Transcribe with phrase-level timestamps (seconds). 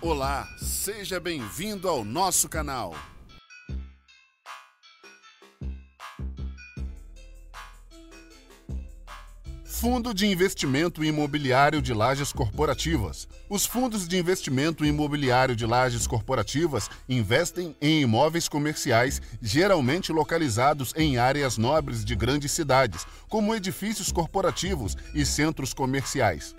[0.00, 2.94] Olá, seja bem-vindo ao nosso canal.
[9.64, 13.26] Fundo de Investimento Imobiliário de Lajes Corporativas.
[13.50, 21.18] Os fundos de investimento imobiliário de lajes corporativas investem em imóveis comerciais, geralmente localizados em
[21.18, 26.54] áreas nobres de grandes cidades, como edifícios corporativos e centros comerciais.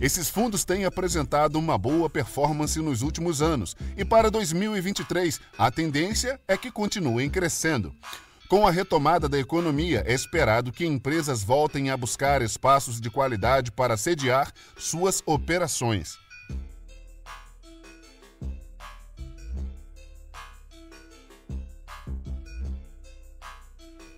[0.00, 6.40] Esses fundos têm apresentado uma boa performance nos últimos anos e para 2023 a tendência
[6.46, 7.92] é que continuem crescendo.
[8.48, 13.72] Com a retomada da economia, é esperado que empresas voltem a buscar espaços de qualidade
[13.72, 16.16] para sediar suas operações.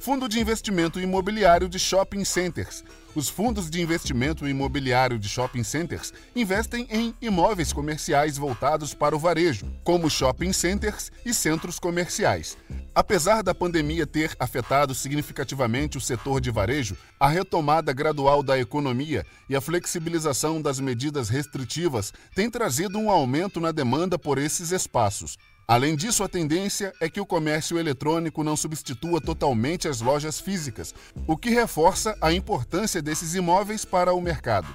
[0.00, 2.82] Fundo de Investimento Imobiliário de Shopping Centers.
[3.14, 9.18] Os fundos de investimento imobiliário de shopping centers investem em imóveis comerciais voltados para o
[9.18, 12.57] varejo, como shopping centers e centros comerciais.
[12.95, 19.26] Apesar da pandemia ter afetado significativamente o setor de varejo, a retomada gradual da economia
[19.48, 25.37] e a flexibilização das medidas restritivas têm trazido um aumento na demanda por esses espaços.
[25.71, 30.93] Além disso, a tendência é que o comércio eletrônico não substitua totalmente as lojas físicas,
[31.29, 34.66] o que reforça a importância desses imóveis para o mercado.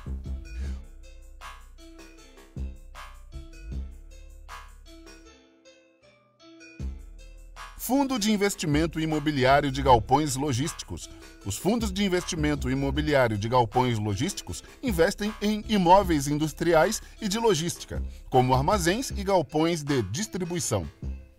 [7.85, 11.07] Fundo de Investimento Imobiliário de Galpões Logísticos.
[11.45, 18.01] Os fundos de investimento imobiliário de galpões logísticos investem em imóveis industriais e de logística,
[18.27, 20.89] como armazéns e galpões de distribuição.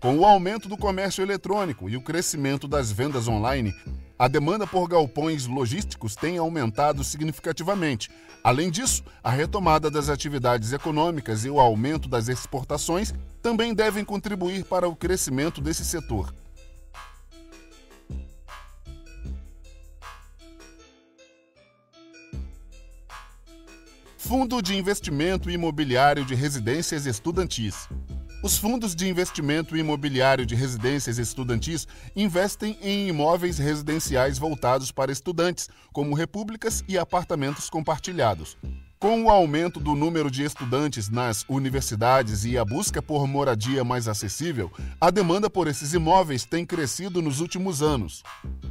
[0.01, 3.75] Com o aumento do comércio eletrônico e o crescimento das vendas online,
[4.19, 8.11] a demanda por galpões logísticos tem aumentado significativamente.
[8.43, 14.65] Além disso, a retomada das atividades econômicas e o aumento das exportações também devem contribuir
[14.65, 16.33] para o crescimento desse setor.
[24.17, 27.89] Fundo de Investimento Imobiliário de Residências Estudantis.
[28.47, 31.85] Os fundos de investimento imobiliário de residências estudantis
[32.15, 38.57] investem em imóveis residenciais voltados para estudantes, como repúblicas e apartamentos compartilhados.
[39.01, 44.07] Com o aumento do número de estudantes nas universidades e a busca por moradia mais
[44.07, 44.71] acessível,
[45.01, 48.23] a demanda por esses imóveis tem crescido nos últimos anos.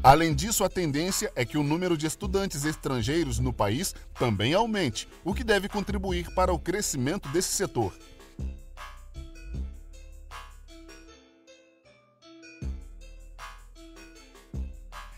[0.01, 5.05] Além disso, a tendência é que o número de estudantes estrangeiros no país também aumente,
[5.21, 7.93] o que deve contribuir para o crescimento desse setor.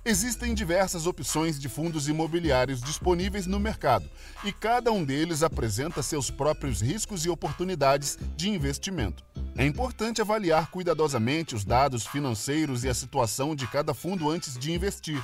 [0.10, 4.10] Existem diversas opções de fundos imobiliários disponíveis no mercado
[4.42, 9.22] e cada um deles apresenta seus próprios riscos e oportunidades de investimento.
[9.58, 14.72] É importante avaliar cuidadosamente os dados financeiros e a situação de cada fundo antes de
[14.72, 15.22] investir.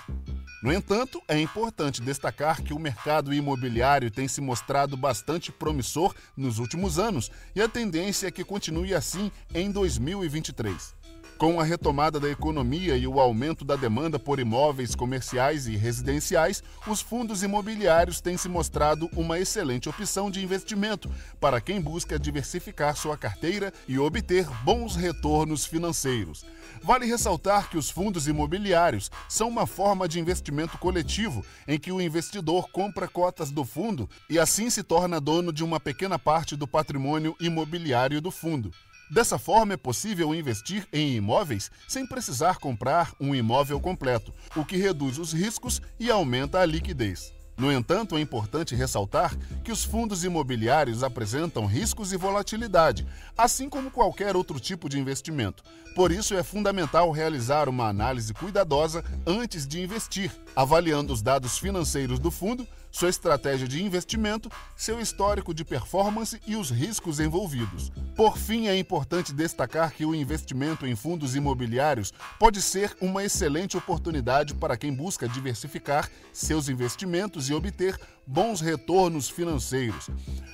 [0.61, 6.59] No entanto, é importante destacar que o mercado imobiliário tem se mostrado bastante promissor nos
[6.59, 11.02] últimos anos e a tendência é que continue assim em 2023.
[11.37, 16.63] Com a retomada da economia e o aumento da demanda por imóveis comerciais e residenciais,
[16.87, 21.09] os fundos imobiliários têm se mostrado uma excelente opção de investimento
[21.41, 26.45] para quem busca diversificar sua carteira e obter bons retornos financeiros.
[26.81, 31.99] Vale ressaltar que os fundos imobiliários são uma forma de investimento coletivo em que o
[31.99, 36.67] investidor compra cotas do fundo e assim se torna dono de uma pequena parte do
[36.67, 38.71] patrimônio imobiliário do fundo.
[39.13, 44.75] Dessa forma, é possível investir em imóveis sem precisar comprar um imóvel completo, o que
[44.75, 47.31] reduz os riscos e aumenta a liquidez.
[47.55, 53.05] No entanto, é importante ressaltar que os fundos imobiliários apresentam riscos e volatilidade,
[53.37, 55.63] assim como qualquer outro tipo de investimento.
[55.95, 62.17] Por isso, é fundamental realizar uma análise cuidadosa antes de investir, avaliando os dados financeiros
[62.17, 67.91] do fundo, sua estratégia de investimento, seu histórico de performance e os riscos envolvidos.
[68.15, 73.75] Por fim, é importante destacar que o investimento em fundos imobiliários pode ser uma excelente
[73.75, 80.09] oportunidade para quem busca diversificar seus investimentos e obter bons retornos financeiros.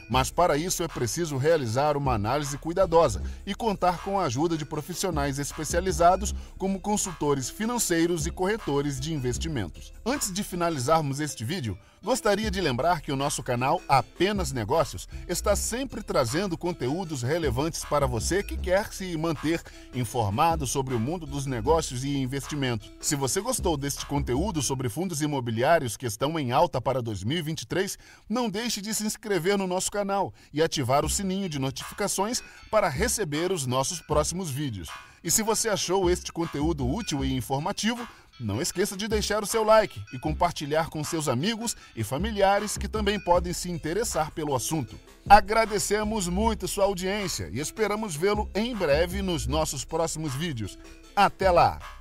[0.10, 4.66] Mas para isso é preciso realizar uma análise cuidadosa e contar com a ajuda de
[4.66, 9.94] profissionais especializados como consultores financeiros e corretores de investimentos.
[10.06, 15.56] Antes de finalizarmos este vídeo, gostaria de lembrar que o nosso canal Apenas Negócios está
[15.56, 19.62] sempre trazendo conteúdos relevantes para você que quer se manter
[19.94, 22.92] informado sobre o mundo dos negócios e investimento.
[23.00, 27.98] Se você gostou deste conteúdo sobre fundos imobiliários que estão em alta para 2023,
[28.28, 32.42] não deixe de se inscrever no nosso canal e ativar o sininho de notificações
[32.72, 34.90] para receber os nossos próximos vídeos.
[35.22, 38.08] E se você achou este conteúdo útil e informativo,
[38.40, 42.88] não esqueça de deixar o seu like e compartilhar com seus amigos e familiares que
[42.88, 44.98] também podem se interessar pelo assunto.
[45.28, 50.78] Agradecemos muito sua audiência e esperamos vê-lo em breve nos nossos próximos vídeos.
[51.16, 51.99] Até lá!